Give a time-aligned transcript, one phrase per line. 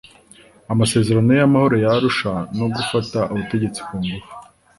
[0.73, 4.31] amasezerano y'amahoro ya arusha no gufata ubutegetsi ku ngufu.